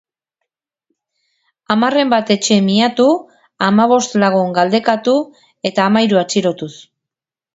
[1.73, 3.05] Hamarren bat etxe miatu,
[3.67, 5.15] hamabost lagun galdekatu
[5.71, 6.73] eta hamairu atxilotuz.